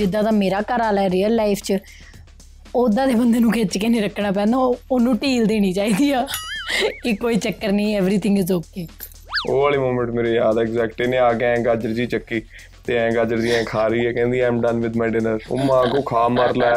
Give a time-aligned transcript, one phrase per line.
[0.00, 1.78] ਜਿੱਦਾਂ ਦਾ ਮੇਰਾ ਘਰ ਵਾਲਾ ਹੈ ਰੀਅਲ ਲਾਈਫ 'ਚ
[2.76, 6.26] ਉਦਾਂ ਦੇ ਬੰਦੇ ਨੂੰ ਖਿੱਚ ਕੇ ਨਹੀਂ ਰੱਖਣਾ ਪੈਂਦਾ ਉਹ- ਉਹਨੂੰ ਢੀਲ ਦੇਣੀ ਚਾਹੀਦੀ ਆ
[7.02, 8.86] ਕਿ ਕੋਈ ਚੱਕਰ ਨਹੀਂ ਐਵਰੀਥਿੰਗ ਇਜ਼ ਓਕੇ
[9.48, 12.40] ਉਹ ਵਾਲੀ ਮੂਮੈਂਟ ਮੇਰੇ ਯਾਦ ਹੈ ਐਗਜ਼ੈਕਟ ਇਹਨੇ ਆ ਕੇ ਐਂ ਗਾਜਰ ਜੀ ਚੱਕੀ
[12.86, 15.58] ਤੇ ਐਂ ਗਾਜਰ ਜੀ ਐਂ ਖਾ ਰਹੀ ਹੈ ਕਹਿੰਦੀ I'm done with my dinner ਉਹ
[15.58, 16.70] ਮਾਂ ਕੋ ਖਾ ਮਾਰ ਲੈ।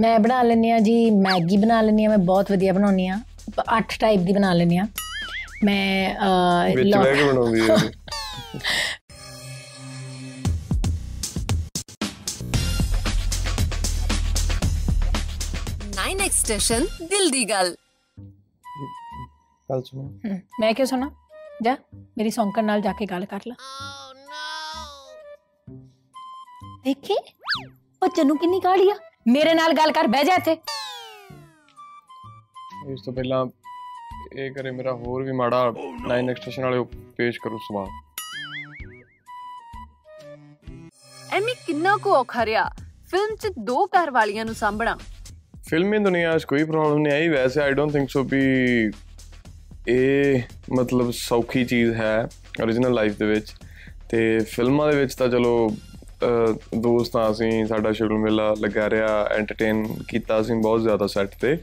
[0.00, 3.18] ਮੈਂ ਬਣਾ ਲੈਂਦੀ ਆ ਜੀ ਮੈਗੀ ਬਣਾ ਲੈਂਦੀ ਆ ਮੈਂ ਬਹੁਤ ਵਧੀਆ ਬਣਾਉਣੀ ਆ
[3.78, 4.86] ਅੱਠ ਟਾਈਪ ਦੀ ਬਣਾ ਲੈਂਦੀ ਆ
[5.64, 7.76] ਮੈਂ ਵਿੱਚ ਬਹਿ ਕੇ ਬਣਾਉਂਦੀ ਹੈ।
[16.44, 17.74] ਐਕਸਟੈਸ਼ਨ ਦਿਲ ਦੀ ਗੱਲ
[19.68, 21.10] ਗੱਲ ਸੁਣੋ ਹਮ, ਮੈਂ ਕਿਉਂ ਸੁਣਾ
[21.62, 21.76] ਜਾ
[22.16, 23.54] ਮੇਰੀ ਸੌਂਕਣ ਨਾਲ ਜਾ ਕੇ ਗੱਲ ਕਰ ਲੈ
[26.84, 27.16] ਦੇਖੀ
[28.02, 28.94] ਉਹ ਚੰਨੂ ਕਿੰਨੀ ਕਾਲੀ ਆ
[29.28, 30.56] ਮੇਰੇ ਨਾਲ ਗੱਲ ਕਰ ਬਹਿ ਜਾ ਇੱਥੇ
[32.92, 33.44] ਇਸ ਤੋਂ ਪਹਿਲਾਂ
[34.34, 36.82] ਇਹ ਕਰੇ ਮੇਰਾ ਹੋਰ ਵੀ ਮਾੜਾ 9 ਐਕਸਟ੍ਰੈਸ਼ਨ ਵਾਲੇ
[37.16, 37.88] ਪੇਸ਼ ਕਰੋ ਸਵਾਲ
[41.32, 42.68] ਐਮੀ ਕਿੰਨਾ ਕੁ ਔਖਾ ਰਿਹਾ
[43.10, 44.96] ਫਿਲਮ 'ਚ ਦੋ ਘਰ ਵਾਲੀਆਂ ਨੂੰ ਸਾਂਭਣਾ
[45.72, 48.42] ਫਿਲਮੀ ਦੁਨੀਆ 'ਚ ਕੋਈ ਪ੍ਰੋਬਲਮ ਨਹੀਂ ਆਈ। ਵੈਸੇ ਆਈ ਡੋਨਟ ਥਿੰਕ ਸੋ ਵੀ
[49.88, 50.42] ਇਹ
[50.72, 52.28] ਮਤਲਬ ਸੌਖੀ ਚੀਜ਼ ਹੈ
[52.62, 53.52] origignal ਲਾਈਫ ਦੇ ਵਿੱਚ।
[54.10, 59.86] ਤੇ ਫਿਲਮਾਂ ਦੇ ਵਿੱਚ ਤਾਂ ਚਲੋ ਅਹ, ਦੋਸਤਾਂ ਅਸੀਂ ਸਾਡਾ ਸ਼ੁਰੂ ਮੇਲਾ ਲੱਗਾ ਰਿਹਾ ਐਂਟਰਟੇਨ
[60.08, 61.58] ਕੀਤਾ ਅਸੀਂ ਬਹੁਤ ਜ਼ਿਆਦਾ ਸੈੱਟ ਤੇ।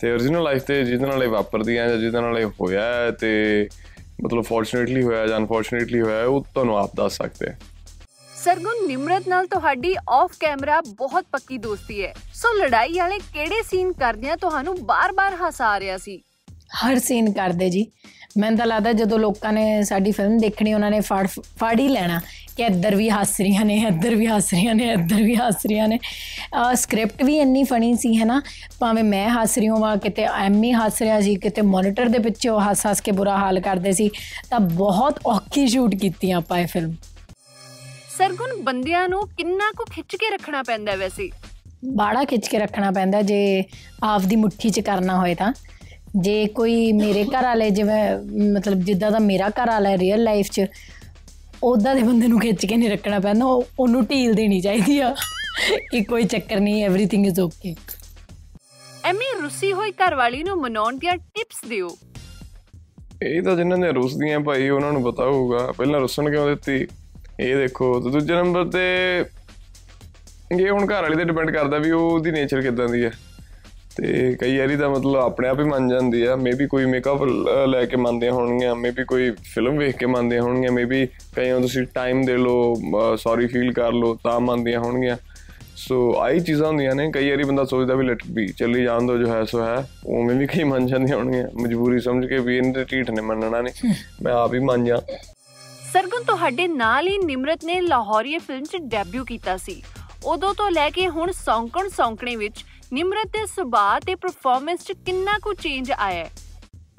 [0.00, 3.10] ਤੇ origignal ਲਾਈਫ ਤੇ ਜਿਹਦੇ ਨਾਲ ਇਹ ਵਾਪਰਦੀ ਹੈ ਜਾਂ ਜਿਹਦੇ ਨਾਲ ਇਹ ਹੋਇਆ ਹੈ
[3.10, 3.66] ਤੇ
[4.24, 7.54] ਮਤਲਬ ਫੋਰਚੂਨੇਟਲੀ ਹੋਇਆ ਜਾਂ ਅਨਫੋਰਚੂਨੇਟਲੀ ਹੋਇਆ ਹੈ, ਉਹ ਤੁਹਾਨੂੰ ਆਪ ਦੱਸ ਸਕਦੇ ਆ।
[8.44, 13.92] ਸਰਗੁਣ ਨਿਮਰਤ ਨਾਲ ਤੁਹਾਡੀ ਆਫ ਕੈਮਰਾ ਬਹੁਤ ਪੱਕੀ ਦੋਸਤੀ ਹੈ। ਸੋ ਲੜਾਈ ਵਾਲੇ ਕਿਹੜੇ ਸੀਨ
[13.92, 16.16] ਕਰਦਿਆਂ ਤੁਹਾਨੂੰ ਬਾਰ-ਬਾਰ ਹਸਾ ਆ ਰਿਹਾ ਸੀ?
[16.82, 17.86] ਹਰ ਸੀਨ ਕਰਦੇ ਜੀ।
[18.38, 21.26] ਮੈਨੂੰ ਤਾਂ ਲੱਗਦਾ ਜਦੋਂ ਲੋਕਾਂ ਨੇ ਸਾਡੀ ਫਿਲਮ ਦੇਖਣੀ, ਉਹਨਾਂ ਨੇ ਫੜ
[21.58, 22.20] ਫੜ ਹੀ ਲੈਣਾ
[22.56, 25.88] ਕਿ ਇੱਧਰ ਵੀ ਹੱਸ ਰਹੀਆਂ ਨੇ, ਇੱਧਰ ਵੀ ਹੱਸ ਰਹੀਆਂ ਨੇ, ਇੱਧਰ ਵੀ ਹੱਸ ਰਹੀਆਂ
[25.88, 25.98] ਨੇ।
[26.74, 28.40] ਸਕ੍ਰਿਪਟ ਵੀ ਇੰਨੀ ਫਨੀ ਸੀ, ਹੈ ਨਾ?
[28.80, 32.60] ਭਾਵੇਂ ਮੈਂ ਹੱਸ ਰਹੀ ਹਾਂ ਕਿਤੇ ਐਮੀ ਹੱਸ ਰਿਹਾ ਸੀ, ਕਿਤੇ ਮੋਨੀਟਰ ਦੇ ਪਿੱਛੇ ਉਹ
[32.60, 34.10] ਹੱਸ ਹੱਸ ਕੇ ਬੁਰਾ ਹਾਲ ਕਰਦੇ ਸੀ,
[34.50, 36.94] ਤਾਂ ਬਹੁਤ ਔਖੀ ਸ਼ੂਟ ਕੀਤੀ ਆਪਾਂ ਇਹ ਫਿਲਮ
[38.20, 41.30] ਸਰਗੁਣ ਬੰਦਿਆਂ ਨੂੰ ਕਿੰਨਾ ਕੁ ਖਿੱਚ ਕੇ ਰੱਖਣਾ ਪੈਂਦਾ ਵੈਸੇ?
[41.94, 43.64] ਬਾੜਾ ਖਿੱਚ ਕੇ ਰੱਖਣਾ ਪੈਂਦਾ ਜੇ
[44.02, 45.52] ਆਪਦੀ ਮੁੱਠੀ 'ਚ ਕਰਨਾ ਹੋਏ ਤਾਂ।
[46.16, 48.16] ਜੇ ਕੋਈ ਮੇਰੇ ਘਰ ਵਾਲੇ ਜਿਵੇਂ
[48.52, 50.66] ਮਤਲਬ ਜਿੱਦਾਂ ਦਾ ਮੇਰਾ ਘਰ ਵਾਲਾ ਹੈ ਰੀਅਲ ਲਾਈਫ 'ਚ
[51.62, 55.16] ਉਦਾਂ ਦੇ ਬੰਦੇ ਨੂੰ ਖਿੱਚ ਕੇ ਨਹੀਂ ਰੱਖਣਾ ਪੈਂਦਾ। ਉਹ- ਉਹਨੂੰ ਢੀਲ ਦੇਣੀ ਚਾਹੀਦੀ ਆ
[55.92, 57.74] ਕਿ ਕੋਈ ਚੱਕਰ ਨਹੀਂ ਐਵਰੀਥਿੰਗ ਇਜ਼ ਓਕੇ
[59.04, 61.96] ਐਮੀ ਰੁੱਸੀ ਹੋਈ ਘਰਵਾਲੀ ਨੂੰ ਮਨਾਉਣ ਦੀਆਂ ਟਿਪਸ ਦਿਓ।
[63.22, 66.86] ਇਹ ਤਾਂ ਜਿਨ੍ਹਾਂ ਦੇ ਰੁੱਸਦੀਆਂ ਭਾਈ ਉਹਨਾਂ ਨੂੰ ਪਤਾ ਹੋਊਗਾ। ਪਹਿਲਾਂ ਰੁੱਸਣ ਕਿਉਂ ਦਿੱਤੀ?
[67.40, 69.24] ਇਹ ਦੇਖੋ ਤੇ ਦੂਜੇ ਨੰਬਰ ਤੇ
[70.52, 73.10] ਇਹ ਹੁਣ ਘਰ ਵਾਲੀ ਤੇ ਡਿਪੈਂਡ ਕਰਦਾ ਵੀ ਉਹ ਉਹਦੀ ਨੇਚਰ ਕਿਦਾਂ ਦੀ ਹੈ।
[73.96, 77.22] ਤੇ ਕਈ ਵਾਰੀ ਤਾਂ ਮਤਲਬ ਆਪਣੇ ਆਪ ਹੀ ਮੰਨ ਜਾਂਦੀ ਆ। ਮੇਬੀ ਕੋਈ ਮੇਕਅਪ
[77.68, 81.06] ਲੈ ਕੇ ਮੰਨਦੀਆਂ ਹੋਣਗੀਆਂ ਮੇਬੀ ਕੋਈ ਫਿਲਮ ਵੇਖ ਕੇ ਮੰਨਦੀਆਂ ਹੋਣਗੀਆਂ ਮੇਬੀ
[81.36, 85.16] ਕਈਆਂ ਨੂੰ ਤੁਸੀਂ ਟਾਈਮ ਦੇ ਲਓ ਸੌਰੀ ਫੀਲ ਕਰ ਲਓ ਤਾਂ ਮੰਨਦੀਆਂ ਹੋਣਗੀਆਂ।
[85.76, 89.16] ਸੋ ਆਈ ਚੀਜ਼ਾਂ ਹੁੰਦੀਆਂ ਨੇ। ਕਈ ਵਾਰੀ ਬੰਦਾ ਸੋਚਦਾ ਵੀ ਲੈਟ ਬੀ ਚੱਲੀ ਜਾਣ ਦੋ
[89.18, 92.84] ਜੋ ਹੈ ਸੋ ਹੈ। ਉਵੇਂ ਵੀ ਕਈ ਮੰਨ ਜਾਂਦੀਆਂ ਹੋਣਗੀਆਂ। ਮਜਬੂਰੀ ਸਮਝ ਕੇ ਵੀ ਇਹਨੇ
[92.84, 95.00] ਢੀਠ ਨੇ ਮੰਨਣਾ ਨਹੀਂ ਮੈਂ ਆਪ ਹੀ ਮੰਨ ਜਾ।
[95.92, 99.82] ਸਰਗੁਣ ਤੁਹਾਡੇ ਨਾਲ ਹੀ ਨਿਮਰਤ ਨੇ ਲਾਹੌਰੀਏ ਫਿਲਮ 'ਚ ਡੈਬਿਊ ਕੀਤਾ ਸੀ।
[100.24, 105.38] ਉਦੋਂ ਤੋਂ ਲੈ ਕੇ ਹੁਣ ਸੌਂਕਣ ਸੌਂਕਣੇ ਵਿੱਚ ਨਿਮਰਤ ਦੇ ਸੁਭਾਅ ਤੇ ਪਰਫਾਰਮੈਂਸ 'ਚ ਕਿੰਨਾ
[105.42, 106.30] ਕੁ ਚੇਂਜ ਆਇਆ ਹੈ?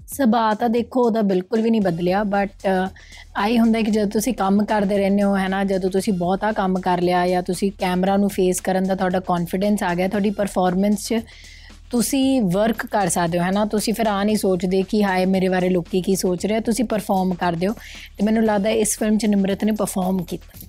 [0.07, 2.67] ਸੁਭਾਅ ਤਾਂ ਦੇਖੋ, ਉਹਦਾ ਬਿਲਕੁਲ ਵੀ ਨਹੀਂ ਬਦਲਿਆ ਬਟ
[3.37, 6.79] ਆਈ ਹੁੰਦਾ ਕਿ ਜਦੋਂ ਤੁਸੀਂ ਕੰਮ ਕਰਦੇ ਰਹਿੰਦੇ ਹੋ ਹੈ ਨਾ ਜਦੋਂ ਤੁਸੀਂ ਬਹੁਤਾ ਕੰਮ
[6.81, 11.07] ਕਰ ਲਿਆ ਜਾਂ ਤੁਸੀਂ ਕੈਮਰਾ ਨੂੰ ਫੇਸ ਕਰਨ ਦਾ ਤੁਹਾਡਾ ਕੌਨਫੀਡੈਂਸ ਆ ਗਿਆ, ਤੁਹਾਡੀ ਪਰਫਾਰਮੈਂਸ
[11.07, 11.21] 'ਚ
[11.91, 15.49] ਤੁਸੀਂ ਵਰਕ ਕਰ ਸਕਦੇ ਹੋ ਹੈ ਨਾ ਤੁਸੀਂ ਫਿਰ ਆ ਨਹੀਂ ਸੋਚਦੇ ਕਿ ਹਾਏ ਮੇਰੇ
[15.49, 16.59] ਬਾਰੇ ਲੋਕੀ ਕੀ ਸੋਚ ਰਹੇ ਆ?
[16.59, 17.73] ਤੁਸੀਂ ਪਰਫਾਰਮ ਕਰਦੇ ਹੋ।
[18.17, 20.67] ਤੇ ਮੈਨੂੰ ਲੱਗਦਾ ਇਸ ਫਿਲਮ 'ਚ ਨਿਮਰਤ ਨੇ ਪਰਫਾਰਮ ਕੀਤਾ।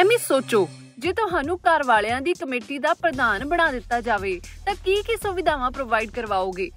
[0.00, 0.68] ਐਮੀ ਸੋਚੋ
[0.98, 5.70] ਜੇ ਤੁਹਾਨੂੰ ਘਰ ਵਾਲਿਆਂ ਦੀ ਕਮੇਟੀ ਦਾ ਪ੍ਰਧਾਨ ਬਣਾ ਦਿੱਤਾ ਜਾਵੇ ਤਾਂ ਕੀ ਕੀ ਸੁਵਿਧਾਵਾਂ
[5.70, 6.70] ਪ੍ਰੋਵਾਈਡ ਕਰਵਾਓਗੇ?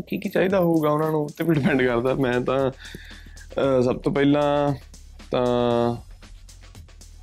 [0.00, 2.70] ਕੀ ਕੀ ਚਾਹੀਦਾ ਹੋਊਗਾ ਉਹਨਾਂ ਨੂੰ ਤੇ ਵੀ ਡਿਪੈਂਡ ਕਰਦਾ। ਮੈਂ ਤਾਂ
[3.82, 4.74] ਸਭ ਤੋਂ ਪਹਿਲਾਂ
[5.30, 5.46] ਤਾਂ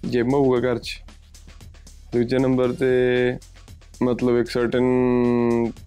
[0.08, 1.00] ਜਿਮ ਹੋਊਗਾ ਘਰ 'ਚ।
[2.14, 2.92] ਦੂਜੇ ਨੰਬਰ ਤੇ
[4.04, 4.86] ਮਤਲਬ ਇੱਕ ਸਰਟਨ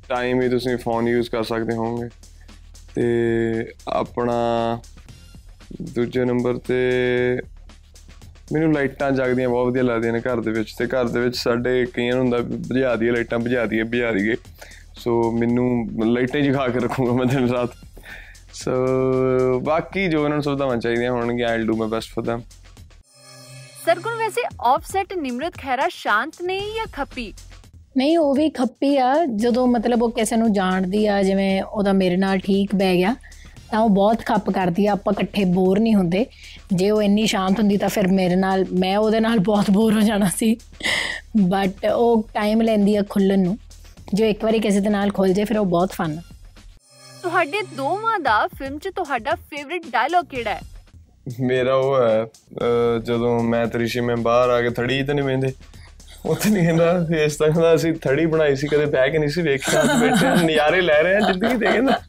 [0.08, 2.08] ਟਾਈਮ ਹੀ ਤੁਸੀਂ ਫੋਨ ਯੂਜ਼ ਕਰ ਸਕਦੇ ਹੋਵੋਗੇ।
[2.94, 4.34] ਤੇ ਆਪਣਾ
[5.94, 6.78] ਦੂਜੇ ਨੰਬਰ ਤੇ
[8.52, 11.84] ਮੈਨੂੰ ਲਾਈਟਾਂ ਜਗਦੀਆਂ ਬਹੁਤ ਵਧੀਆ ਲੱਗਦੀਆਂ ਨੇ ਘਰ ਦੇ ਵਿੱਚ ਤੇ ਘਰ ਦੇ ਵਿੱਚ ਸਾਡੇ
[11.94, 14.36] ਕਈਆਂ ਨੂੰ ਹੁੰਦਾ ਵੀ ਬੁਝਾ ਦਈਏ, ਲਾਈਟਾਂ ਬੁਝਾ ਦਈਏ ਬੁਝਾ ਦਈਏ।
[14.94, 15.66] ਸੋ ਮੈਨੂੰ
[16.06, 17.70] ਲਾਈਟਾਂ ਹੀ ਜਗਾ ਕੇ ਰੱਖੂੰਗਾ ਮੈਂ ਦਿਨ ਰਾਤ।
[18.54, 22.42] ਸੋ ਬਾਕੀ ਜੋ ਇਹਨਾਂ ਨੂੰ ਸੁਵਿਧਾਵਾਂ ਚਾਹੀਦੀਆਂ ਹੋਣਗੀਆਂ I'll do my best for them
[23.84, 27.32] ਸਰਗੁਣ ਵੈਸੇ ਆਫਸੈਟ ਨਿਮਰਤ ਖੈਰਾ ਸ਼ਾਂਤ ਨੇ ਜਾਂ ਖੱਪੀ?
[27.96, 32.16] ਨਹੀਂ ਉਹ ਵੀ ਖੱਪੀ ਆ। ਜਦੋਂ ਮਤਲਬ ਉਹ ਕਿਸੇ ਨੂੰ ਜਾਣਦੀ ਆ ਜਿਵੇਂ ਉਹਦਾ ਮੇਰੇ
[32.16, 33.14] ਨਾਲ ਠੀਕ ਬਹਿ ਗਿਆ
[33.70, 36.24] ਤਾਂ ਉਹ ਬਹੁਤ ਖੱਪ ਕਰਦੀ ਆ। ਆਪਾਂ ਇਕੱਠੇ ਬੋਰ ਨਹੀਂ ਹੁੰਦੇ।
[36.72, 40.00] ਜੇ ਉਹ ਇੰਨੀ ਸ਼ਾਂਤ ਹੁੰਦੀ ਤਾਂ ਫਿਰ ਮੇਰੇ ਨਾਲ ਮੈਂ ਉਹਦੇ ਨਾਲ ਬਹੁਤ ਬੋਰ ਹੋ
[40.00, 40.54] ਜਾਣਾ ਸੀ।
[41.48, 43.56] ਬਟ ਉਹ ਟਾਈਮ ਲੈਂਦੀ ਆ ਖੁੱਲਣ ਨੂੰ।
[44.14, 46.20] ਜੋ ਇੱਕ ਵਾਰੀ ਕਿਸੇ ਦੇ ਨਾਲ ਖੁੱਲ ਜੇ ਫਿਰ ਉਹ ਬਹੁਤ ਫਨ
[47.22, 50.60] ਤੁਹਾਡੇ ਦੋਵਾਂ ਦਾ ਫਿਲਮ 'ਚ ਤੁਹਾਡਾ ਫੇਵਰਿਟ ਡਾਇਲੌਗ ਕਿਹੜਾ ਹੈ?
[51.40, 52.26] ਮੇਰਾ ਉਹ ਹੈ
[53.04, 55.52] ਜਦੋਂ ਮੈਂ ਤ੍ਰਿਸ਼ੀ ਮੈਂ ਬਾਹਰ ਆ ਕੇ ਥੜੀ ਤਾਂ ਨਹੀਂ ਵੇਂਦੇ।
[56.24, 59.42] ਉੱਥੇ ਨਹੀਂ ਕਹਿੰਦਾ ਫੇਸ ਤਾਂ ਕਹਿੰਦਾ ਅਸੀਂ ਥੜੀ ਬਣਾਈ ਸੀ ਕਦੇ ਬਹਿ ਕੇ ਨਹੀਂ ਸੀ
[59.42, 62.00] ਵੇਖਿਆ ਅੱਜ ਬੈਠੇ ਹਾਂ, ਨਜ਼ਾਰੇ ਲੈ ਰਹੇ ਹਾਂ ਜ਼ਿੰਦਗੀ ਦੇ ਕਹਿੰਦਾ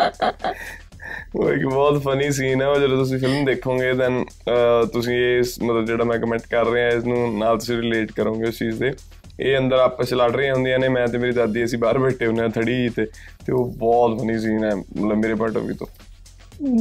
[1.35, 4.25] ਉਹ ਇੱਕ ਬਹੁਤ ਫਨੀ ਸੀਨ ਹੈ ਉਹ ਜਦੋਂ ਤੁਸੀਂ ਫਿਲਮ ਦੇਖੋਗੇ ਦੈਨ
[4.93, 8.57] ਤੁਸੀਂ ਇਸ ਮਤਲਬ ਜਿਹੜਾ ਮੈਂ ਕਮੈਂਟ ਕਰ ਰਿਹਾ ਇਸ ਨੂੰ ਨਾਲ ਤੁਸੀਂ ਰਿਲੇਟ ਕਰੋਗੇ ਉਸ
[8.57, 8.93] ਚੀਜ਼ ਦੇ।
[9.39, 12.27] ਇਹ ਅੰਦਰ ਆਪਸ ਚ ਲੜ ਰਹੀਆਂ ਹੁੰਦੀਆਂ ਨੇ ਮੈਂ ਤੇ ਮੇਰੀ ਦਾਦੀ ਅਸੀਂ ਬਾਹਰ ਬੈਠੇ
[12.27, 13.05] ਹੁੰਦੇ ਆ ਥੜੀ ਤੇ
[13.45, 15.87] ਤੇ ਉਹ ਬਹੁਤ ਫਨੀ ਸੀਨ ਹੈ ਮਤਲਬ ਮੇਰੇ ਪੁਆਇੰਟ ਆਫ View ਤੋਂ।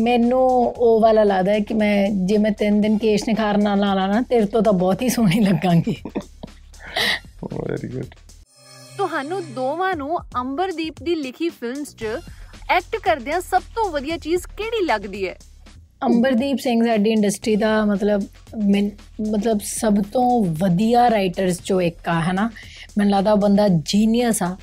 [0.03, 4.07] ਮੈਨੂੰ ਉਹ ਵਾਲਾ ਲੱਗਦਾ ਹੈ ਕਿ ਮੈਂ ਜੇ ਮੈਂ ਤਿੰਨ ਦਿਨ ਕੇਸ਼ ਨਿਖਾਰ ਨਾਲ ਲਾਣਾ
[4.07, 5.97] ਨਾ ਤੇਰੇ ਤੋਂ ਤਾਂ ਬਹੁਤ ਹੀ ਸੋਹਣੀ ਲੱਗਾਂਗੀ।
[7.53, 8.15] ਵੈਰੀ ਗੁੱਡ
[8.97, 12.05] ਤੁਹਾਨੂੰ ਦੋਵਾਂ ਨੂੰ ਅੰਬਰਦੀਪ ਦੀ ਲਿਖੀ ਫਿਲਮਸ 'ਚ
[12.71, 15.37] ਐਕਟ ਕਰਦਿਆਂ ਸਭ ਤੋਂ ਵਧੀਆ ਚੀਜ਼ ਕਿਹੜੀ ਲੱਗਦੀ ਹੈ?
[16.05, 18.23] ਅੰਬਰਦੀਪ ਸਿੰਘ ਸਾਡੀ ਇੰਡਸਟਰੀ ਦਾ ਮਤਲਬ
[19.31, 22.51] ਮਤਲਬ ਸਭ ਤੋਂ ਵਧੀਆ ਰਾਈਟਰਸ ਚੋਂ ਇੱਕ ਆ ਹੈਨਾ?
[22.99, 24.57] ਮੈਨੂੰ ਲੱਗਦਾ ਉਹ ਬੰਦਾ ਜੀਨੀਅਸ ਆ।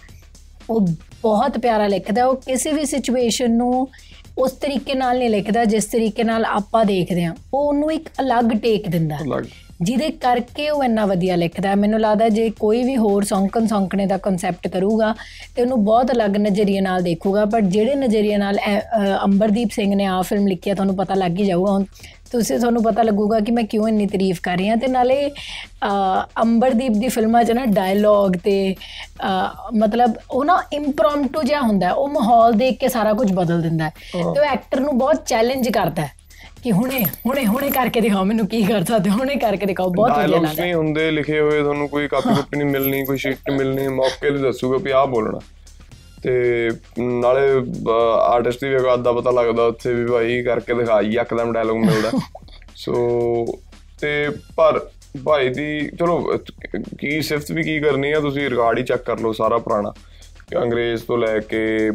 [0.70, 0.82] ਉਹ
[1.24, 3.88] ਬਹੁਤ ਪਿਆਰਾ ਲਿਖਦਾ ਉਹ ਕਿਸੇ ਵੀ ਸਿਚੁਏਸ਼ਨ ਨੂੰ
[4.38, 8.46] ਉਸ ਤਰੀਕੇ ਨਾਲ ਨਹੀਂ ਲਿਖਦਾ ਜਿਸ ਤਰੀਕੇ ਨਾਲ ਆਪਾਂ ਦੇਖਦੇ ਹਾਂ। ਉਹ ਉਹਨੂੰ ਇੱਕ ਅਲੱਗ
[8.46, 9.18] ਟੇਕ ਦਿੰਦਾ।
[9.82, 14.18] ਜਿਹਦੇ ਕਰਕੇ ਉਹ ਇੰਨਾ ਵਧੀਆ ਲਿਖਦਾ। ਮੈਨੂੰ ਲੱਗਦਾ ਜੇ ਕੋਈ ਵੀ ਹੋਰ ਸੌਂਕਣ ਸੌਂਕਣੇ ਦਾ
[14.20, 15.14] ਕਨਸੈਪਟ ਕਰੂਗਾ
[15.56, 18.58] ਤੇ ਉਹਨੂੰ ਬਹੁਤ ਅਲੱਗ ਨਜ਼ਰੀਏ ਨਾਲ ਦੇਖੂਗਾ ਪਰ ਜਿਹੜੇ ਨਜ਼ਰੀਏ ਨਾਲ
[19.26, 21.80] ਅੰਬਰਦੀਪ ਸਿੰਘ ਨੇ ਆ ਫਿਲਮ ਲਿਖੀ ਆ ਤੁਹਾਨੂੰ ਪਤਾ ਲੱਗ ਹੀ ਜਾਊਗਾ।
[22.32, 25.30] ਤੁਸੀਂ ਤੁਹਾਨੂੰ ਪਤਾ ਲੱਗੂਗਾ ਕਿ ਮੈਂ ਕਿਉਂ ਇੰਨੀ ਤਾਰੀਫ ਕਰ ਰਹੀ ਹਾਂ। ਤੇ ਨਾਲੇ
[26.42, 28.54] ਅੰਬਰਦੀਪ ਦੀ ਫਿਲਮਾਂ 'ਚ ਨਾ ਡਾਇਲੌਗ ਤੇ
[29.76, 33.92] ਮਤਲਬ ਉਹ ਨਾ ਇੰਪ੍ਰੋਮਪਟੂ ਜਿਹਾ ਹੁੰਦਾ। ਉਹ ਮਾਹੌਲ ਦੇਖ ਕੇ ਸਾਰਾ ਕੁਝ ਬਦਲ ਦਿੰਦਾ ਹੈ।
[34.14, 36.20] ਤੇ ਉਹ ਐਕਟਰ ਨੂੰ ਬਹੁਤ ਚੈਲੰਜ ਕਰਦਾ ਹੈ।
[36.64, 40.22] ਕਿ ਹੁਣੇ ਹੁਣੇ ਹੁਣੇ ਕਰਕੇ ਦਿਖਾਓ ਮੈਨੂੰ ਕੀ ਕਰ ਸਕਦੇ ਹੁਣੇ ਕਰਕੇ ਦਿਖਾਓ ਬਹੁਤ ਵਧੀਆ
[40.22, 43.88] ਡਾਇਲੌਗਸ ਲੱਗਦਾ। ਨਹੀਂ ਹੁੰਦੇ ਲਿਖੇ ਹੋਏ ਤੁਹਾਨੂੰ ਕੋਈ ਕਾਪੀ ਕੁਪੀ ਨਹੀਂ ਮਿਲਣੀ ਕੋਈ ਨਹੀਂ ਮਿਲਣੀ
[43.96, 45.40] ਮੌਕੇ ਤੇ ਦੱਸੂਗਾ ਵੀ ਆਹ ਬੋਲਣਾ।
[46.24, 46.70] ਤੇ
[47.00, 47.42] ਨਾਲੇ
[48.24, 52.12] ਆਰਟਿਸਟ ਦੀ ਵੀ ਗੱਲ ਦਾ ਪਤਾ ਲੱਗਦਾ ਉੱਥੇ ਵੀ ਭਾਈ ਕਰਕੇ ਦਿਖਾਈ ਯਕਦਮ ਡਾਇਲੌਗ ਮਿਲਦਾ।
[52.76, 53.46] ਸੋ
[54.02, 54.80] ਤੇ ਪਰ
[55.26, 56.38] ਭਾਈ ਦੀ ਚਲੋ
[57.00, 59.94] ਕੀ ਸਿਫਤ ਵੀ ਕੀ ਕਰਨੀ ਆ ਤੁਸੀਂ ਰਿਕਾਰਡ ਹੀ ਚੈੱਕ ਕਰ ਲਓ ਸਾਰਾ ਪੁਰਾਣਾ।
[60.50, 61.92] ਕਿ ਅੰਗਰੇਜ਼ ਤੋਂ ਲੈ ਕੇ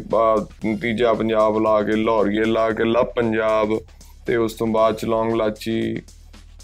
[0.81, 3.77] ਤੀਜਾ ਪੰਜਾਬ ਲਾ ਕੇ ਲਾਹੌਰੀਏ ਲਾ ਕੇ ਲਾ ਪੰਜਾਬ।
[4.27, 6.01] ਤੇ ਉਸ ਤੋਂ ਬਾਅਦ ਚ ਲੌਂਗ ਲਾਚੀ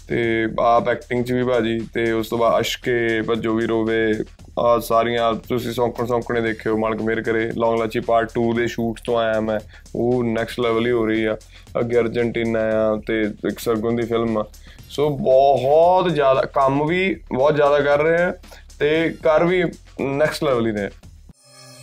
[0.08, 4.14] ਤੇ ਆਪ ਐਕਟਿੰਗ ਚ ਵੀ ਬਾਜੀ ਤੇ ਉਸ ਤੋਂ ਬਾਅਦ ਅਸ਼ਕੇ ਭੱਜੋ ਵੀ ਰੋਵੇ
[4.58, 9.00] ਆ ਸਾਰੀਆਂ ਤੁਸੀਂ ਸੌਂਕਣ ਸੌਂਕਣੇ ਦੇਖਿਓ, ਮਾਲਕ ਮੇਰ ਕਰੇ। ਲੌਂਗ ਲਾਚੀ ਪਾਰਟ 2 ਦੇ ਸ਼ੂਟ
[9.04, 9.60] ਤੋਂ ਆਇਆ ਮੈਂ।
[9.96, 11.36] ਉਹ ਨੈਕਸਟ ਲੈਵਲ ਹੀ ਹੋ ਰਹੀ ਆ।
[11.80, 14.44] ਅੱਗੇ ਅਰਜنٹੀਨਾ ਆ ਤੇ ਇੱਕ ਸਰਗੁਣ ਦੀ ਫਿਲਮ ਆ।
[14.90, 18.34] ਸੋ ਬਹੁਤ ਜ਼ਿਆਦਾ, ਕੰਮ ਵੀ ਬਹੁਤ ਜ਼ਿਆਦਾ ਕਰ ਰਹੇ ਆ
[18.78, 19.64] ਤੇ ਕਰ ਵੀ
[20.00, 20.90] ਨੈਕਸਟ ਲੈਵਲ ਹੀ ਨੇ।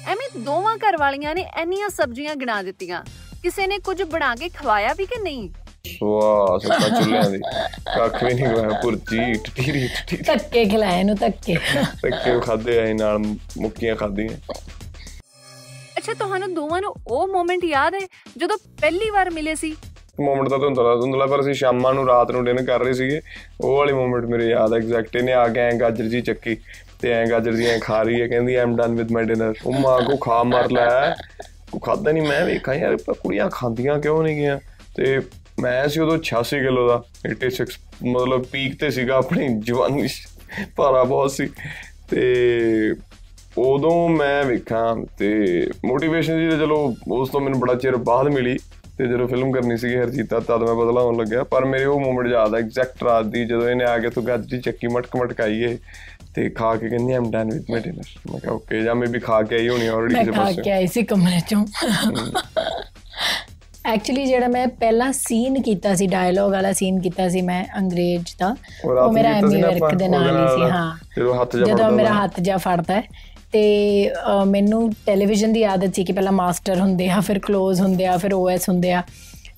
[0.08, 3.04] ਐਵੇਂ ਦੋਵਾਂ ਘਰ ਵਾਲੀਆਂ ਨੇ ਇੰਨੀਆਂ ਸਬਜ਼ੀਆਂ ਗਿਣਾ ਦਿੱਤੀਆਂ।
[3.44, 5.50] ਕਿਸੇ ਨੇ ਕੁਝ ਬਣਾ ਕੇ ਖਵਾਇਆ ਵੀ ਕਿ ਨਹੀਂ?
[5.86, 7.40] ਵਾਹ ਸੱਤਾ ਚੁੱਲਿਆਂ ਦੀ
[7.88, 11.56] ਕੱਖ ਵੀ ਨਹੀਂ ਹੋਇਆ ਪੁਰਜੀ ਟਟੀਰੀ ਟਟੀਰੀ ਧੱਕੇ ਖਿਲਾਏ ਇਹਨੂੰ ਧੱਕੇ
[12.02, 13.18] ਤੱਕੇ ਖਾਦੇ ਆਏ ਨਾਲ
[13.58, 14.38] ਮੁੱਕੀਆਂ ਖਾਦੀਆਂ
[15.98, 18.00] ਅੱਛਾ ਤੁਹਾਨੂੰ ਦੋਵਾਂ ਨੂੰ ਉਹ ਮੂਮੈਂਟ ਯਾਦ ਹੈ
[18.38, 19.76] ਜਦੋਂ ਪਹਿਲੀ ਵਾਰ ਮਿਲੇ ਸੀ
[20.20, 23.22] ਮੂਮੈਂਟ ਤਾਂ ਧੁੰਦਲਾ ਧੁੰਦਲਾ ਪਰ ਅਸੀਂ ਸ਼ਾਮਾਂ ਨੂੰ ਰਾਤ ਨੂੰ ਡਿਨਰ ਕਰ ਰਹੇ ਸੀਗੇ
[23.62, 26.56] ਉਹ ਵਾਲੀ ਮੂਮੈਂਟ ਮੇਰੇ ਯਾਦ ਐਗਜ਼ੈਕਟ ਇਹਨੇ ਆ ਕੇ ਐਂ ਗਾਜਰ ਜੀ ਚੱਕੀ
[27.02, 29.80] ਤੇ ਐਂ ਗਾਜਰ ਜੀ ਐਂ ਖਾ ਰਹੀ ਹੈ ਕਹਿੰਦੀ I'm done with my dinner ਉਹ
[29.80, 31.16] ਮਾਂ ਕੋ ਖਾ ਮਰ ਲੈ
[31.72, 34.60] ਕੋ ਖਾਦਾ ਨਹੀਂ ਮੈਂ ਵੇਖਾਂ ਯਾਰ ਕੁੜੀਆਂ ਖਾਂਦੀਆਂ ਕਿਉਂ ਨਹੀਂ ਗਿਆ
[34.96, 35.20] ਤੇ
[35.62, 37.66] ਮੈਂ ਸੀ ਉਦੋਂ 86 ਕਿਲੋ ਦਾ 86
[38.12, 40.08] ਮਤਲਬ ਪੀਕ ਤੇ ਸੀਗਾ ਆਪਣੀ ਜਵਾਨੀ।
[40.76, 41.50] ਭਾਰਾ ਬਹੁਤ ਸੀ।
[42.10, 42.94] ਤੇ
[43.58, 48.58] ਉਦੋਂ ਮੈਂ ਵੇਖਾਂ ਤੇ ਮੋਟੀਵੇਸ਼ਨ ਜੀ ਚਲੋ ਉਸ ਤੋਂ ਮੈਨੂੰ ਬੜਾ ਚਿਰ ਬਾਅਦ ਮਿਲੀ
[48.98, 52.28] ਤੇ ਜਦੋਂ ਫਿਲਮ ਕਰਨੀ ਸੀਗੀ ਹਰਜੀਤਾ ਤਦ ਮੈਂ ਬਦਲਾ ਹੋਣ ਲੱਗਿਆ। ਪਰ ਮੇਰੇ ਉਹ ਮੂਮੈਂਟ
[52.28, 55.78] ਯਾਦ ਆ ਐਗਜ਼ੈਕਟ ਰਾਤ ਦੀ ਜਦੋਂ ਇਹਨੇ ਆ ਕੇ ਤੂੰ ਗੱਜਰੀ ਚੱਕੀ ਮਟਕ ਮਟਕਾਈਏ
[56.36, 59.20] ਤੇ ਖਾ ਕੇ ਕਹਿੰਦੀ I'm done with my dinner ਮੈਂ ਕਿਹਾ ਓਕੇ ਜਾਂ ਮੈਂ ਵੀ
[59.20, 61.66] ਖਾ ਕੇ ਆਈ ਹੋਣੀ ਆਲਰੇਡੀ ਮੈਂ ਕਿਸੇ ਖਾ ਪਾਸੇ। ਕੇ ਆਈ ਸੀ ਕਮਰੇ ਚੋਂ।
[63.86, 68.56] ਐਕਚੁਅਲੀ ਜਿਹੜਾ ਮੈਂ ਪਹਿਲਾ ਸੀਨ ਕੀਤਾ ਸੀ ਡਾਇਲੌਗ ਵਾਲਾ ਸੀਨ ਕੀਤਾ ਸੀ ਮੈਂ ਅੰਗਰੇਜ਼ ਦਾ
[68.86, 70.98] ਉਹ ਮੇਰਾ ਐਮੀ ਵਰਕ ਦੇ ਨਾਲ ਹੀ ਸੀ ਹਾਂ।
[71.66, 73.04] ਜਦੋਂ ਮੇਰਾ। ਹੱਥ ਜਾ ਫੜਦਾ ਹੈ
[73.52, 74.12] ਤੇ
[74.48, 78.34] ਮੈਨੂੰ ਟੈਲੀਵਿਜ਼ਨ ਦੀ ਆਦਤ ਸੀ ਕਿ ਪਹਿਲਾਂ ਮਾਸਟਰ ਹੁੰਦੇ ਆ ਫਿਰ ক্লোਜ਼ ਹੁੰਦੇ ਆ ਫਿਰ
[78.34, 79.04] ਓਐਸ ਹੁੰਦੇ ਆ।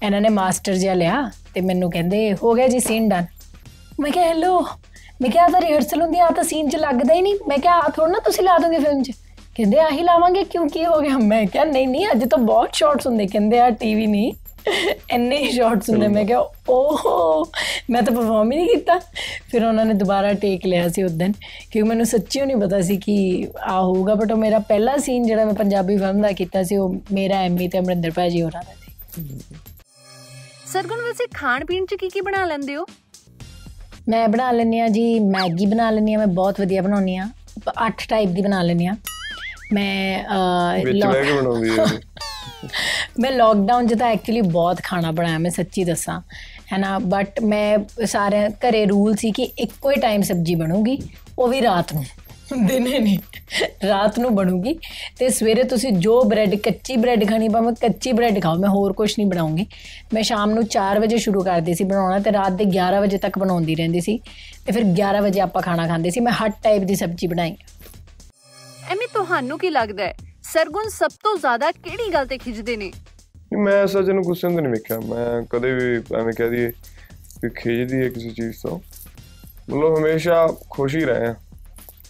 [0.04, 3.26] ਇਹਨਾਂ ਨੇ ਮਾਸਟਰ ਜਿਹਾ ਲਿਆ ਤੇ ਮੈਨੂੰ ਕਹਿੰਦੇ ਹੋ ਗਿਆ ਜੀ ਸੀਨ ਡਨ
[4.00, 4.62] ਮੈਂ ਕਿਹਾ ਹੈਲੋ
[5.22, 7.90] ਮੈਂ ਕਿਹਾ ਤਾਂ ਰਿਹਰਸਲ ਹੁੰਦੀ ਆ ਤਾਂ ਸੀਨ 'ਚ ਲੱਗਦਾ ਹੀ ਨਹੀਂ। ਮੈਂ ਕਿਹਾ ਆ
[7.90, 9.12] ਥੋੜਾ ਨਾ ਤੁਸੀਂ ਲਾ ਦੋਗੇ ਫਿਲਮ 'ਚ?
[9.56, 13.08] ਕਹਿੰਦੇ ਆਹੀ ਲਾਵਾਂਗੇ ਕਿਉਂ ਕੀ ਹੋ ਗਿਆ। ਮੈਂ ਕਿਹਾ ਨਹੀਂ ਨਹੀਂ ਅੱਜ ਤਾਂ ਬਹੁਤ ਸ਼ਾਰਟਸ
[13.08, 14.34] ਹੁੰਦੇ। ਕਹਿੰਦੇ ਆ ਟੀਵੀ ਨਹੀਂ।
[15.14, 17.46] ਇੰਨੇ ਸ਼ਾਰਟਸ ਹੁੰਦੇ। ਮੈਂ ਕਿਹਾ ਓਹ
[17.90, 19.00] ਮੈਂ ਤਾਂ ਪਰਫਾਰਮ ਹੀ ਨਹੀਂ ਕੀਤਾ।
[19.52, 21.32] ਫਿਰ ਉਹਨਾਂ ਨੇ ਦੁਬਾਰਾ ਟੇਕ ਲਿਆ ਸੀ ਉਸ ਦਿਨ।
[21.72, 25.46] ਕਿਉਂਕਿ ਮੈਨੂੰ ਸੱਚੀ ਨਹੀਂ ਪਤਾ ਸੀ ਕਿ ਆ ਹੋਊਗਾ। ਬਟ ਉਹ ਮੇਰਾ ਪਹਿਲਾ ਸੀਨ ਜਿਹੜਾ
[25.46, 29.40] ਮੈਂ ਪੰਜਾਬੀ ਫਿਲਮ ਦਾ ਕੀਤਾ ਸੀ ਉਹ ਮੇਰਾ ਐਮੀ ਤੇ ਅਮਰਿੰਦਰ ਭਾਜੀ ਹੋਰਾਂ ਦਾ ਸੀ।
[30.74, 32.86] ਸਰਗੁਣ ਵੈਸੇ ਖਾਣ ਪੀਣ ਚ ਕੀ ਕੀ ਬਣਾ ਲੈਂਦੇ ਹੋ?
[34.10, 37.30] ਮੈਂ ਬਣਾ ਲੈਂਦੀ ਆ ਜੀ ਮੈਗੀ ਬਣਾ ਲੈਂਦੀ ਆ ਮੈਂ ਬਹੁਤ ਵਧੀਆ ਬਣਾਉਣੀ ਆ
[37.88, 38.96] ਅੱਠ ਟਾਈਪ ਦੀ ਬਣਾ ਲੈਂਦੀ ਆ
[39.74, 40.24] ਮੈਂ
[40.86, 41.86] ਵਿੱਚ ਕੇ ਬਣਾਉਂਦੀ ਹੈ।
[43.20, 46.22] ਮੈਂ ਲੋਕਡਾਊਨ ਤਾਂ ਐਕਚੁਅਲੀ ਬਹੁਤ ਖਾਣਾ ਬਣਾਇਆ ਮੈਂ ਸੱਚੀ ਦੱਸਾਂ।
[46.74, 50.98] ਹੈ ਨਾ ਬਟ ਮੈਂ ਸਾਰੇ ਘਰੇ ਰੂਲ ਸੀ ਕਿ ਇੱਕੋ ਹੀ ਟਾਈਮ ਸਬਜ਼ੀ ਬਣੂਗੀ
[51.40, 52.06] ਉਹ ਵੀ ਰਾਤ ਨੂੰ।
[52.68, 53.18] ਦਿਨੇ ਨਹੀਂ
[53.88, 54.80] ਰਾਤ ਨੂੰ ਬਣੂਗੀ।
[55.20, 59.14] ਤੇ ਸਵੇਰੇ ਤੁਸੀਂ ਜੋ ਬ੍ਰੈਡ ਕੱਚੀ ਬ੍ਰੈਡ ਖਾਣੀ ਭਾਵੇਂ ਕੱਚੀ ਬ੍ਰੈਡ ਖਾਓ ਮੈਂ ਹੋਰ ਕੁਝ
[59.18, 59.66] ਨਹੀਂ ਬਣਾਉਂਗੀ।
[60.14, 63.40] ਮੈਂ ਸ਼ਾਮ ਨੂੰ 4 ਵਜੇ ਸ਼ੁਰੂ ਕਰਦੀ ਸੀ ਬਣਾਉਣਾ ਤੇ ਰਾਤ ਦੇ 11 ਵਜੇ ਤੱਕ
[63.40, 64.20] ਬਣਾਉਂਦੀ ਰਹਿੰਦੀ ਸੀ।
[64.66, 67.56] ਤੇ ਫਿਰ 11 ਵਜੇ ਆਪਾਂ ਖਾਣਾ ਖਾਂਦੇ ਸੀ। ਮੈਂ ਹਰ ਟਾਈਪ ਦੀ ਸਬਜ਼ੀ ਬਣਾਈ।
[68.94, 70.16] ਐਵੇਂ ਤੁਹਾਨੂੰ ਕੀ ਲੱਗਦਾ ਹੈ?
[70.44, 72.92] ਸਰਗੁਣ ਸਭ ਤੋਂ ਜ਼ਿਆਦਾ ਕਿਹੜੀ ਗੱਲ ਤੇ ਖਿੱਚਦੇ ਨੇ?
[73.58, 76.72] ਮੈਂ ਸੱਚ ਨੂੰ ਗੁੱਸੇ ਨੂੰ ਤਾਂ ਨਹੀਂ ਵੇਖਿਆ। ਮੈਂ ਕਦੇ ਵੀ ਐਵੇਂ ਕਹਿ ਦਈਏ
[77.42, 78.80] ਕਿ ਖਿਜਦੀ ਹੈ ਕਿਸੇ ਚੀਜ਼ ਤੋਂ।
[79.70, 81.36] ਮਤਲਬ ਹਮੇਸ਼ਾ ਖੁਸ਼ ਹੀ ਰਹੇ ਆ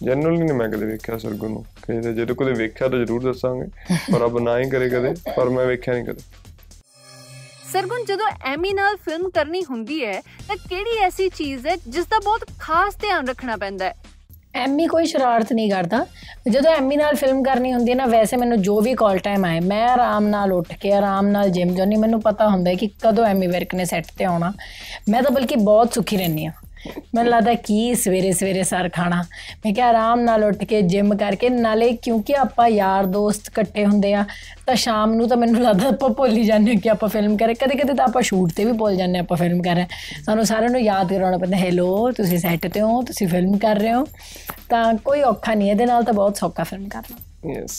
[0.02, 3.66] ਜਨਰਲੀ ਨਹੀਂ ਮੈਂ ਕਦੇ ਵੇਖਿਆ ਸਰਗੁਣ ਨੂੰ ਕਿ ਜਦੋਂ ਕਦੇ ਵੇਖਿਆ ਤਾਂ ਜ਼ਰੂਰ ਦੱਸਾਂਗੇ।
[4.12, 6.22] ਪਰ ਰੱਬ ਨਾ ਹੀ ਕਰੇ ਕਦੇ ਪਰ ਮੈਂ ਵੇਖਿਆ ਨਹੀਂ ਕਦੇ।
[7.72, 12.18] ਸਰਗੁਣ ਜਦੋਂ ਐਮੀ ਨਾਲ ਫਿਲਮ ਕਰਨੀ ਹੁੰਦੀ ਹੈ ਤਾਂ ਕਿਹੜੀ ਐਸੀ ਚੀਜ਼ ਹੈ ਜਿਸ ਦਾ
[12.24, 13.94] ਬਹੁਤ ਖਾਸ ਧਿਆਨ ਰੱਖਣਾ ਪੈਂਦਾ ਹੈ?
[14.54, 16.04] ਐਮੀ ਕੋਈ ਸ਼ਰਾਰਤ ਨਹੀਂ ਕਰਦਾ।
[16.50, 19.60] ਜਦੋਂ ਐਮੀ ਨਾਲ ਫਿਲਮ ਕਰਨੀ ਹੁੰਦੀ ਹੈ ਨਾ, ਵੈਸੇ ਮੈਨੂੰ ਜੋ ਵੀ ਕਾਲ ਟਾਈਮ ਆਏ,
[19.60, 23.26] ਮੈਂ ਆਰਾਮ ਨਾਲ ਉੱਠ ਕੇ, ਆਰਾਮ ਨਾਲ ਜਿਮ ਜਾਣੀ ਮੈਨੂੰ ਪਤਾ ਹੁੰਦਾ ਹੈ ਕਿ ਕਦੋਂ
[23.26, 24.52] ਐਮੀ ਵਰਕ ਨੇ ਸੈੱਟ ਤੇ ਆਉਣਾ।
[25.08, 26.52] ਮੈਂ ਤਾਂ ਬਲਕਿ ਬਹੁਤ ਸੁਖੀ ਰਹਿੰਦੀ ਆ
[27.14, 29.22] ਮੈਨੂੰ ਲੱਗਦਾ ਕੀ ਸਵੇਰੇ ਸਵੇਰੇ ਸਰ ਖਾਣਾ।
[29.64, 34.12] ਮੈਂ ਕਿਹਾ ਆਰਾਮ ਨਾਲ ਉੱਠ ਕੇ ਜਿਮ ਕਰਕੇ ਨਾਲੇ ਕਿਉਂਕਿ ਆਪਾਂ ਯਾਰ ਦੋਸਤ ਇਕੱਠੇ ਹੁੰਦੇ
[34.14, 34.24] ਆ,
[34.66, 37.54] ਤਾਂ ਸ਼ਾਮ ਨੂੰ ਤਾਂ ਮੈਨੂੰ ਲੱਗਦਾ ਆਪਾਂ ਭੁੱਲ ਹੀ ਜਾਂਦੇ ਹਾਂ ਕਿ ਆਪਾਂ ਫਿਲਮ ਕਰੇ
[37.54, 40.22] ਕਦੇ ਕਦੇ ਤਾਂ ਆਪਾਂ ਸ਼ੂਟ ਤੇ ਵੀ ਭੁੱਲ ਜਾਂਦੇ ਹਾਂ ਆਪਾਂ ਫਿਲਮ ਕਰ ਰਹੇ ਹਾਂ।
[40.24, 43.02] ਸਾਨੂੰ ਸਾਰਿਆਂ ਨੂੰ ਯਾਦ ਕਰਾਉਣਾ ਪੈਂਦਾ ਹੈਲੋ ਤੁਸੀਂ ਸੈੱਟ ਤੇ ਹੋ?
[43.02, 44.06] ਤੁਸੀਂ ਫਿਲਮ ਕਰ ਰਹੇ ਹੋ?
[44.68, 47.78] ਤਾਂ ਕੋਈ ਔਖਾ ਨਹੀਂ, ਇਹਦੇ ਨਾਲ ਤਾਂ ਬਹੁਤ ਸੌਖਾ ਫਿਲਮ ਕਰਨਾ। ਯੈਸ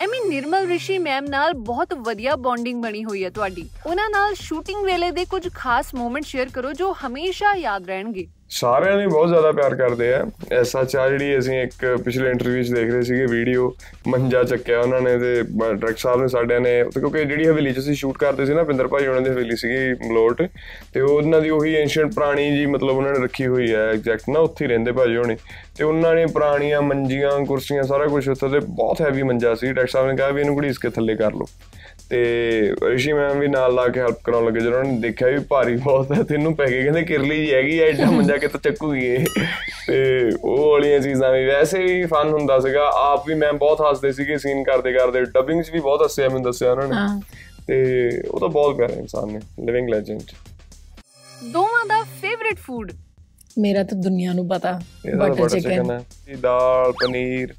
[0.00, 4.84] ਐਮੀ ਨਿਰਮਲ ਰਿਸ਼ੀ ਮੈਮ ਨਾਲ ਬਹੁਤ ਵਧੀਆ ਬੌਂਡਿੰਗ ਬਣੀ ਹੋਈ ਹੈ ਤੁਹਾਡੀ। ਉਹਨਾਂ ਨਾਲ ਸ਼ੂਟਿੰਗ
[4.84, 9.50] ਵੇਲੇ ਦੇ ਕੁਝ ਖਾਸ ਮੂਮੈਂਟ ਸ਼ੇਅਰ ਕਰੋ ਜੋ ਹਮੇਸ਼ਾ ਯਾਦ ਰਹਿਣਗੇ। ਸਾਰਿਆਂ ਨੇ ਬਹੁਤ ਜ਼ਿਆਦਾ
[9.52, 13.72] ਪਿਆਰ ਕਰਦੇ ਆ। ਐਸਾ ਚਾ ਜਿਹੜੀ ਅਸੀਂ ਇੱਕ ਪਿਛਲੇ ਇੰਟਰਵਿਊ 'ਚ ਦੇਖ ਰਹੇ ਸੀਗੇ ਵੀਡੀਓ
[14.08, 17.78] ਮੰਜਾ ਚੱਕਿਆ ਉਹਨਾਂ ਨੇ ਤੇ ਡਾਇਰੈਕਟਰ ਸਾਹਿਬ ਨੇ ਸਾਡਿਆਂ ਨੇ। ਤੇ ਕਿਉਂਕਿ ਜਿਹੜੀ ਹਵੇਲੀ 'ਚ
[17.78, 20.42] ਅਸੀਂ ਸ਼ੂਟ ਕਰਦੇ ਸੀ ਨਾ ਪਿੰਦਰ ਭਾਈ ਉਹਨਾਂ ਦੀ ਹਵੇਲੀ ਸੀਗੀ ਮਲੋਟ,
[20.94, 24.40] ਤੇ ਉਹਨਾਂ ਦੀ ਉਹੀ ਐਂਸ਼ੀਅੰਟ ਪੁਰਾਣੀ ਜੀ ਮਤਲਬ ਉਹਨਾਂ ਨੇ ਰੱਖੀ ਹੋਈ ਹੈ ਐਗਜ਼ੈਕਟ ਨਾ
[24.40, 25.36] ਉੱਥੇ ਹੀ ਰਹਿੰਦੇ ਭਾਜੀ ਹੋਣੀ।
[25.76, 29.92] ਤੇ ਉਹਨਾਂ ਨੇ ਪੁਰਾਣੀਆਂ ਮੰਜੀਆਂ, ਕੁਰਸੀਆਂ, ਸਾਰਾ ਕੁਝ ਉੱਥੇ ਤੇ ਬਹੁਤ ਹੈਵੀ ਮੰਜਾ ਸੀ। ਡਾਇਰੈਕਟਰ
[29.92, 31.46] ਸਾਹਿਬ ਨੇ ਕਿਹਾ ਵੀ ਇਹਨੂੰ ਘੜੀਸ ਕੇ ਥੱਲੇ ਕਰ ਲਓ।
[32.10, 32.20] ਤੇ
[32.82, 35.76] ਰਿਸ਼ੀ ਮੈਮ ਵੀ ਨਾਲ ਲਾ ਕੇ ਹੈਲਪ ਕਰਾਉਣ ਲੱਗੇ, ਜਦੋਂ ਉਹਨਾਂ ਨੇ ਦੇਖਿਆ ਵੀ ਭਾਰੀ
[35.76, 39.06] ਬਹੁਤ ਹੈ, ਤੇ ਇਹਨੂੰ ਪੈ ਗਏ, ਕਹਿੰਦੇ ਕਿਰਲੀ ਜੀ ਹੈਗੀ ਐ ਐਡਾ ਮੰਜਾ ਕਿਤੇ ਚੱਕੂਗੀ।
[39.06, 39.26] ਇਹ
[39.86, 44.12] ਤੇ ਉਹ ਵਾਲੀਆਂ ਚੀਜ਼ਾਂ ਵੀ। ਵੈਸੇ ਵੀ ਫਨ ਹੁੰਦਾ ਸੀਗਾ। ਆਪ ਵੀ ਮੈਮ ਬਹੁਤ ਹੱਸਦੇ
[44.12, 47.22] ਸੀਗੇ ਸੀਨ ਕਰਦੇ ਕਰਦੇ। ਡਬਿੰਗ 'ਚ ਵੀ ਬਹੁਤ ਹੱਸਿਆ ਮੈਨੂੰ ਦੱਸਿਆ ਉਹਨਾਂ ਨੇ।
[47.66, 50.20] ਤੇ ਉਹ ਤਾਂ ਬਹੁਤ ਪਿਆਰਾ ਇਨਸਾਨ ਨੇ ਲਿਵਿੰਗ ਲੈਜੈਂਡ
[51.44, 52.92] ਦੋਵਾਂ ਦਾ ਫੇਵਰਿਟ ਫੂਡ
[53.58, 54.80] ਮੇਰਾ ਤਾਂ ਦੁਨੀਆ ਨੂੰ ਪਤਾ।
[55.18, 56.00] ਬਟਰ ਚਿਕਨ ਹੈ।
[56.40, 57.54] ਦਾਲ ਪਨੀਰ।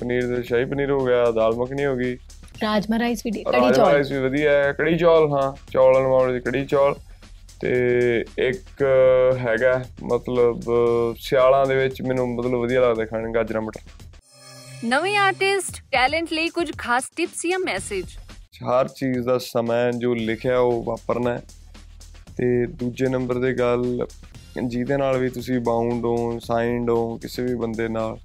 [0.00, 2.18] ਪਨੀਰ ਦੇ ਸ਼ਾਹੀ ਪਨੀਰ ਹੋ ਗਿਆ ਦਾਲ ਮੱਖਣੀ ਹੋ ਗਈ।
[2.62, 6.32] ਰਾਜਮਾ ਰਾਈਸ ਵੀ ਕੜੀ ਰਾਜਮਾ ਚੌਲ। ਰਾਈਸ ਵੀ ਵਧੀਆ ਹੈ। ਕੜੀ ਚੌਲ ਹਾਂ। ਚੌਲਾਂ ਵਾਲੀ
[6.32, 6.94] ਦੀ ਕੜੀ ਚੌਲ।
[7.60, 8.82] ਤੇ ਇੱਕ
[9.38, 10.60] ਹੈਗਾ ਮਤਲਬ
[11.18, 13.80] ਸਿਆਲਾਂ ਦੇ ਵਿੱਚ ਮੈਨੂੰ ਮਤਲਬ ਵਧੀਆ ਲੱਗਦਾ ਖਾਣ ਗਾਜਰਾਂ ਮਟਰ।
[14.84, 18.06] ਨਵੇਂ ਆਰਟਿਸਟ ਟੈਲੈਂਟ ਲਈ ਕੁਝ ਖਾਸ ਟਿਪਸ ਜਾਂ ਮੈਸੇਜ
[18.64, 21.38] ਹਰ ਚੀਜ਼ ਦਾ ਸਮਾਂ ਜੋ ਲਿਖਿਆ ਉਹ ਵਾਪਰਨਾ
[22.36, 24.06] ਤੇ ਦੂਜੇ ਨੰਬਰ ਤੇ ਗੱਲ
[24.64, 28.18] ਜਿਹਦੇ ਨਾਲ ਵੀ ਤੁਸੀਂ ਬਾਉਂਡ ਹੋ ਸਾਈਨਡ ਹੋ ਕਿਸੇ ਵੀ ਬੰਦੇ ਨਾਲ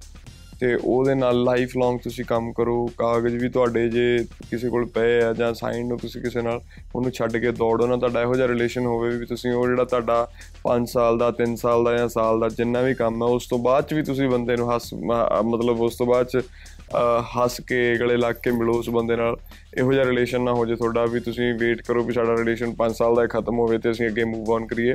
[0.60, 4.02] ਤੇ ਉਹਦੇ ਨਾਲ ਲਾਈਫ ਲੌਂਗ ਤੁਸੀਂ ਕੰਮ ਕਰੋ ਕਾਗਜ਼ ਵੀ ਤੁਹਾਡੇ ਜੇ
[4.50, 6.60] ਕਿਸੇ ਕੋਲ ਪਏ ਆ ਜਾਂ ਸਾਈਨਡ ਹੋ ਤੁਸੀਂ ਕਿਸੇ ਨਾਲ
[6.94, 10.26] ਉਹਨੂੰ ਛੱਡ ਕੇ ਦੌੜੋ ਨਾ ਤੁਹਾਡਾ ਇਹੋ ਜਿਹਾ ਰਿਲੇਸ਼ਨ ਹੋਵੇ ਵੀ ਤੁਸੀਂ ਉਹ ਜਿਹੜਾ ਤੁਹਾਡਾ
[10.66, 13.58] 5 ਸਾਲ ਦਾ 3 ਸਾਲ ਦਾ ਜਾਂ ਸਾਲ ਦਾ ਜਿੰਨਾ ਵੀ ਕੰਮ ਹੈ ਉਸ ਤੋਂ
[13.60, 16.42] ਬਾਅਦ ਚ ਵੀ ਤੁਸੀਂ ਬੰਦੇ ਨੂੰ ਹੱਸ ਮ- ਮਤਲਬ ਉਸ ਤੋਂ ਬਾਅਦ ਚ
[16.90, 19.36] ਅਹ, ਹੱਸ ਕੇ ਗਲੇ ਲੱਗ ਕੇ ਮਿਲੋ ਉਸ ਬੰਦੇ ਨਾਲ
[19.78, 22.94] ਇਹੋ ਜਿਹਾ ਰਿਲੇਸ਼ਨ ਨਾ ਹੋ ਜੇ ਤੁਹਾਡਾ ਵੀ ਤੁਸੀਂ ਵੇਟ ਕਰੋ ਵੀ ਸਾਡਾ ਰਿਲੇਸ਼ਨ 5
[22.94, 24.94] ਸਾਲ ਦਾ ਖਤਮ ਹੋਵੇ ਤੇ ਅਸੀਂ ਅੱਗੇ ਮੂਵ ਔਨ ਕਰੀਏ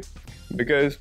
[0.56, 0.96] ਬਿਕਾਜ਼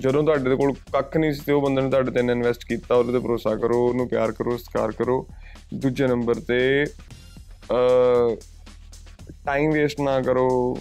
[0.00, 2.94] ਜਦੋਂ ਤੁਹਾਡੇ ਦੇ ਕੋਲ ਕੱਖ ਨਹੀਂ ਸੀ ਤੇ ਉਹ ਬੰਦੇ ਨੇ ਤੁਹਾਡੇ ਤੇ ਇਨਵੈਸਟ ਕੀਤਾ,
[2.94, 5.26] ਉਹਦੇ ਤੇ ਭਰੋਸਾ ਕਰੋ, ਉਹਨੂੰ ਪਿਆਰ ਕਰੋ, ਸਤਿਕਾਰ ਕਰੋ।
[5.74, 6.84] ਦੂਜੇ ਨੰਬਰ ਤੇ
[7.72, 8.36] ਅ
[9.46, 10.78] ਟਾਈਮ ਵੇਸਟ ਨਾ ਕਰੋ।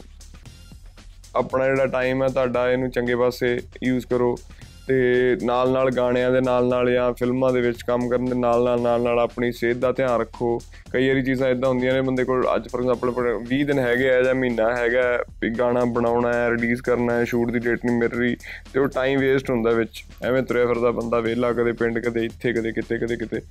[1.36, 4.38] ਆਪਣਾ ਜਿਹੜਾ ਟਾਈਮ ਹੈ ਤੁਹਾਡਾ, ਇਹਨੂੰ ਚੰਗੇ ਪਾਸੇ ਯੂਜ਼ ਕਰੋ।
[4.88, 8.63] ਤੇ ਨਾਲ ਨਾਲ ਗਾਣਿਆਂ ਦੇ ਨਾਲ ਨਾਲ ਜਾਂ ਫਿਲਮਾਂ ਦੇ ਵਿੱਚ ਕੰਮ ਕਰਨ ਦੇ ਨਾਲ
[8.63, 10.60] ਨਾਲ ਨਾਲ ਨਾਲ ਆਪਣੀ ਸਿਹਤ ਦਾ ਧਿਆਨ ਰੱਖੋ।
[10.92, 14.22] ਕਈ ਵਾਰੀ ਚੀਜ਼ਾਂ ਇਦਾਂ ਹੁੰਦੀਆਂ ਨੇ ਬੰਦੇ ਕੋਲ ਅੱਜ ਫੋਰ ਐਗਜ਼ਾਮਪਲ 20 ਦਿਨ ਹੈਗੇ ਆ
[14.22, 17.98] ਜਾਂ ਮਹੀਨਾ ਹੈਗਾ ਹੈ, ਵੀ ਗਾਣਾ ਬਣਾਉਣਾ ਹੈ ਰਿਲੀਜ਼ ਕਰਨਾ ਹੈ ਸ਼ੂਟ ਦੀ ਡੇਟ ਨਹੀਂ
[17.98, 18.36] ਮਿਲ ਰਹੀ
[18.74, 22.54] ਤੇ ਉਹ ਟਾਈਮ ਵੇਸਟ ਹੁੰਦਾ ਵਿੱਚ। ਐਵੇਂ ਤੁਰਿਆ ਫਿਰਦਾ ਬੰਦਾ ਵਿਹਲਾ ਕਦੇ ਪਿੰਡ ਕਦੇ ਇੱਥੇ
[22.54, 23.42] ਕਦੇ ਕਿਤੇ ਕਦੇ ਕਿਤੇ।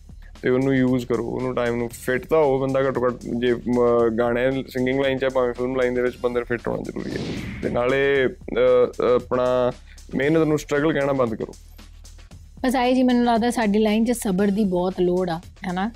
[0.43, 4.09] ਤੇ ਉਹਨੂੰ ਯੂਜ਼ ਕਰੋ ਉਹਨੂੰ ਟਾਈਮ ਨੂੰ ਫਿੱਟ ਤਾਂ ਹੋ ਬੰਦਾ ਘੱਟੋ ਘੱਟ ਜੇ ਮ,
[4.19, 7.11] ਗਾਣੇ ਸਿੰਗਿੰਗ ਲਾਈਨ ਚ ਹੈ, ਭਾਵੇਂ ਫਿਲਮ ਲਾਈਨ ਦੇ ਵਿੱਚ ਬੰਦੇ ਨੂੰ ਫਿੱਟ ਹੋਣਾ ਜ਼ਰੂਰੀ
[7.11, 7.19] ਹੈ।
[7.63, 9.73] ਤੇ ਨਾਲੇ ਅ, ਆਪਣਾ
[10.15, 11.55] ਮਿਹਨਤ ਨੂੰ ਸਟਰਗਲ ਕਹਿਣਾ ਬੰਦ ਕਰੋ।
[12.63, 15.93] ਬਸ ਆਈ ਜੀ ਮੈਨੂੰ ਲੱਗਦਾ ਸਾਡੀ ਲਾਈਨ 'ਚ ਸਬਰ ਦੀ ਬਹੁਤ ਲੋੜ ਆ, ਹੈਨਾ?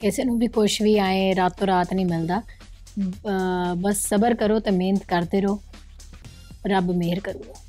[0.00, 2.42] ਕਿਸੇ ਨੂੰ ਵੀ ਕੁਝ ਵੀ ਆਏ, ਰਾਤੋਂ ਰਾਤ ਨਹੀਂ ਮਿਲਦਾ।
[2.98, 3.28] ਬ-
[3.76, 5.62] ਬਸ ਸਬਰ ਕਰੋ ਤੇ ਮਿਹਨਤ ਕਰਦੇ ਰਹੋ।
[6.66, 7.67] ਰੱਬ ਮਿਹਰ ਕਰੂਗਾ।